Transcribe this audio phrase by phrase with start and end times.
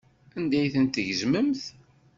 [0.37, 1.63] Anda ay ten-tgezmemt?